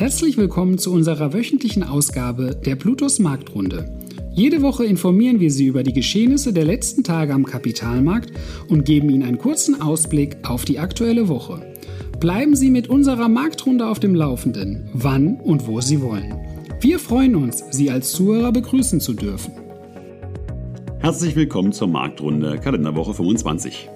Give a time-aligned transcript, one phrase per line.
[0.00, 3.98] Herzlich willkommen zu unserer wöchentlichen Ausgabe der Plutos Marktrunde.
[4.32, 8.32] Jede Woche informieren wir Sie über die Geschehnisse der letzten Tage am Kapitalmarkt
[8.70, 11.74] und geben Ihnen einen kurzen Ausblick auf die aktuelle Woche.
[12.18, 16.34] Bleiben Sie mit unserer Marktrunde auf dem Laufenden, wann und wo Sie wollen.
[16.80, 19.52] Wir freuen uns, Sie als Zuhörer begrüßen zu dürfen.
[21.00, 23.90] Herzlich willkommen zur Marktrunde Kalenderwoche 25.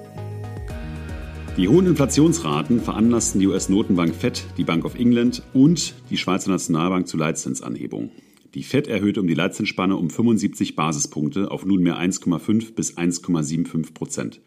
[1.57, 7.07] Die hohen Inflationsraten veranlassten die US-Notenbank Fed, die Bank of England und die Schweizer Nationalbank
[7.07, 8.11] zu Leitzinsanhebung.
[8.55, 14.41] Die Fed erhöhte um die Leitzinsspanne um 75 Basispunkte auf nunmehr 1,5 bis 1,75 Prozent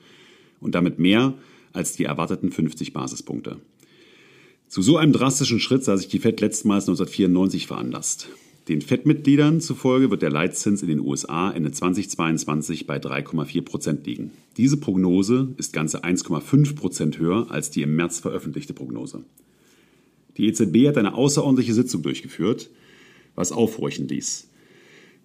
[0.59, 1.35] und damit mehr
[1.71, 3.61] als die erwarteten 50 Basispunkte.
[4.67, 8.27] Zu so einem drastischen Schritt sah sich die Fed letztmals 1994 veranlasst.
[8.67, 14.31] Den FED-Mitgliedern zufolge wird der Leitzins in den USA Ende 2022 bei 3,4 Prozent liegen.
[14.57, 19.23] Diese Prognose ist ganze 1,5 Prozent höher als die im März veröffentlichte Prognose.
[20.35, 22.69] Die EZB hat eine außerordentliche Sitzung durchgeführt,
[23.35, 24.49] was aufhorchen ließ.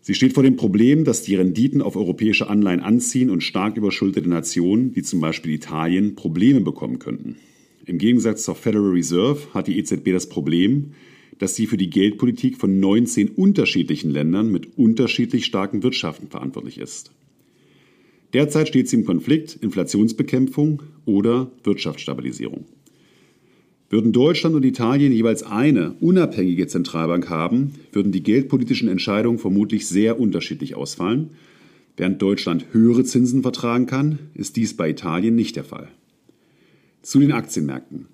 [0.03, 4.29] Sie steht vor dem Problem, dass die Renditen auf europäische Anleihen anziehen und stark überschuldete
[4.29, 7.37] Nationen, wie zum Beispiel Italien, Probleme bekommen könnten.
[7.87, 10.93] Im Gegensatz zur Federal Reserve hat die EZB das Problem,
[11.43, 17.11] dass sie für die Geldpolitik von 19 unterschiedlichen Ländern mit unterschiedlich starken Wirtschaften verantwortlich ist.
[18.33, 22.67] Derzeit steht sie im Konflikt Inflationsbekämpfung oder Wirtschaftsstabilisierung.
[23.91, 30.21] Würden Deutschland und Italien jeweils eine unabhängige Zentralbank haben, würden die geldpolitischen Entscheidungen vermutlich sehr
[30.21, 31.31] unterschiedlich ausfallen.
[31.97, 35.89] Während Deutschland höhere Zinsen vertragen kann, ist dies bei Italien nicht der Fall.
[37.03, 38.07] Zu den Aktienmärkten.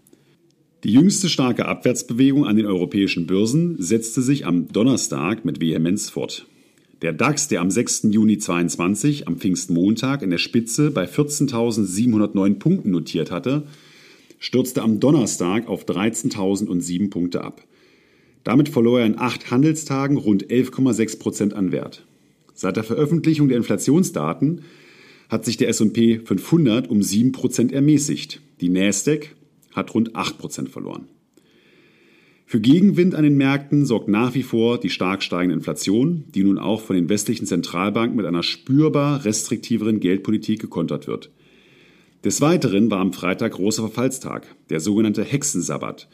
[0.84, 6.46] Die jüngste starke Abwärtsbewegung an den europäischen Börsen setzte sich am Donnerstag mit Vehemenz fort.
[7.02, 8.08] Der DAX, der am 6.
[8.10, 13.64] Juni 22 am Pfingstmontag in der Spitze bei 14.709 Punkten notiert hatte,
[14.38, 17.64] stürzte am Donnerstag auf 13.007 Punkte ab.
[18.44, 22.06] Damit verlor er in acht Handelstagen rund 11,6 Prozent an Wert.
[22.54, 24.62] Seit der Veröffentlichung der Inflationsdaten
[25.28, 28.40] hat sich der S&P 500 um 7 Prozent ermäßigt.
[28.60, 29.34] Die Nasdaq
[29.78, 31.08] hat rund 8% verloren.
[32.44, 36.58] Für Gegenwind an den Märkten sorgt nach wie vor die stark steigende Inflation, die nun
[36.58, 41.30] auch von den westlichen Zentralbanken mit einer spürbar restriktiveren Geldpolitik gekontert wird.
[42.24, 46.08] Des Weiteren war am Freitag großer Verfallstag, der sogenannte Hexensabbat.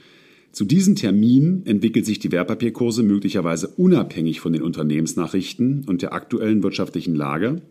[0.50, 6.62] Zu diesem Termin entwickelt sich die Wertpapierkurse möglicherweise unabhängig von den Unternehmensnachrichten und der aktuellen
[6.62, 7.62] wirtschaftlichen Lage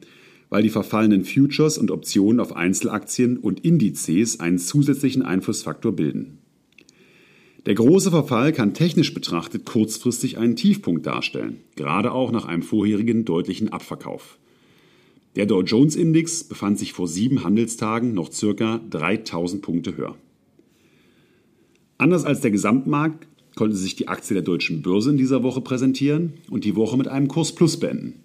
[0.54, 6.38] weil die verfallenen Futures und Optionen auf Einzelaktien und Indizes einen zusätzlichen Einflussfaktor bilden.
[7.66, 13.26] Der große Verfall kann technisch betrachtet kurzfristig einen Tiefpunkt darstellen, gerade auch nach einem vorherigen
[13.26, 14.38] deutlichen Abverkauf.
[15.36, 20.16] Der Dow Jones Index befand sich vor sieben Handelstagen noch circa 3000 Punkte höher.
[21.98, 23.26] Anders als der Gesamtmarkt
[23.56, 27.08] konnte sich die Aktie der deutschen Börse in dieser Woche präsentieren und die Woche mit
[27.08, 28.23] einem Kurs Plus beenden.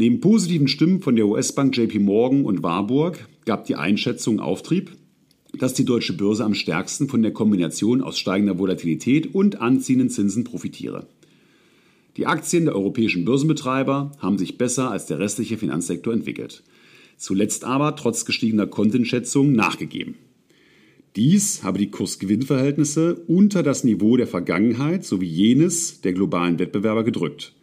[0.00, 4.92] Neben positiven Stimmen von der US-Bank JP Morgan und Warburg gab die Einschätzung Auftrieb,
[5.58, 10.44] dass die deutsche Börse am stärksten von der Kombination aus steigender Volatilität und anziehenden Zinsen
[10.44, 11.08] profitiere.
[12.16, 16.62] Die Aktien der europäischen Börsenbetreiber haben sich besser als der restliche Finanzsektor entwickelt.
[17.16, 20.14] Zuletzt aber trotz gestiegener Kontenschätzungen nachgegeben.
[21.16, 27.54] Dies habe die Kursgewinnverhältnisse unter das Niveau der Vergangenheit sowie jenes der globalen Wettbewerber gedrückt.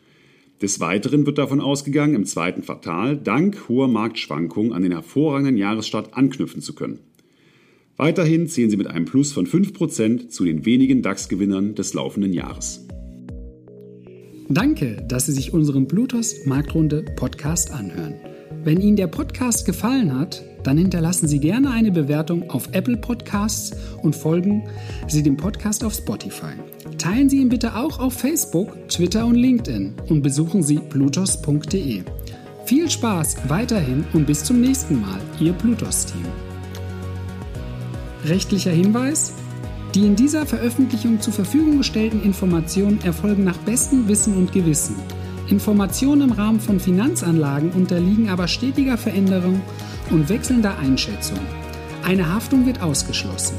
[0.62, 6.14] Des Weiteren wird davon ausgegangen, im zweiten Quartal dank hoher Marktschwankungen an den hervorragenden Jahresstart
[6.14, 7.00] anknüpfen zu können.
[7.98, 12.86] Weiterhin zählen sie mit einem Plus von 5% zu den wenigen DAX-Gewinnern des laufenden Jahres.
[14.48, 18.16] Danke, dass Sie sich unseren Bluetooth Marktrunde Podcast anhören.
[18.64, 23.76] Wenn Ihnen der Podcast gefallen hat, dann hinterlassen Sie gerne eine Bewertung auf Apple Podcasts
[24.02, 24.68] und folgen
[25.08, 26.54] Sie dem Podcast auf Spotify.
[26.98, 32.04] Teilen Sie ihn bitte auch auf Facebook, Twitter und LinkedIn und besuchen Sie plutos.de.
[32.66, 36.26] Viel Spaß weiterhin und bis zum nächsten Mal, Ihr Plutos-Team.
[38.26, 39.34] Rechtlicher Hinweis?
[39.94, 44.96] Die in dieser Veröffentlichung zur Verfügung gestellten Informationen erfolgen nach bestem Wissen und Gewissen.
[45.48, 49.62] Informationen im Rahmen von Finanzanlagen unterliegen aber stetiger Veränderung
[50.12, 51.40] und wechselnder Einschätzung.
[52.04, 53.56] Eine Haftung wird ausgeschlossen.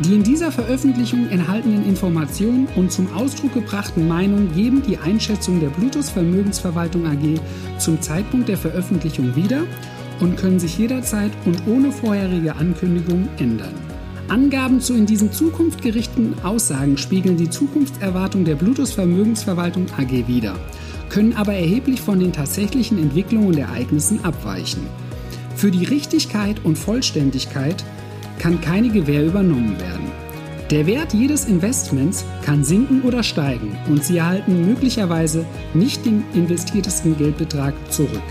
[0.00, 5.68] Die in dieser Veröffentlichung enthaltenen Informationen und zum Ausdruck gebrachten Meinungen geben die Einschätzung der
[5.68, 7.40] Bluetooth Vermögensverwaltung AG
[7.78, 9.62] zum Zeitpunkt der Veröffentlichung wieder
[10.20, 13.74] und können sich jederzeit und ohne vorherige Ankündigung ändern.
[14.28, 20.56] Angaben zu in diesen Zukunft gerichteten Aussagen spiegeln die Zukunftserwartung der Bluetooth Vermögensverwaltung AG wider,
[21.10, 24.86] können aber erheblich von den tatsächlichen Entwicklungen und Ereignissen abweichen.
[25.62, 27.84] Für die Richtigkeit und Vollständigkeit
[28.40, 30.10] kann keine Gewähr übernommen werden.
[30.72, 37.16] Der Wert jedes Investments kann sinken oder steigen und Sie erhalten möglicherweise nicht den investiertesten
[37.16, 38.24] Geldbetrag zurück.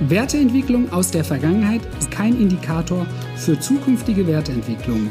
[0.00, 3.06] Werteentwicklung aus der Vergangenheit ist kein Indikator
[3.36, 5.10] für zukünftige Werteentwicklung.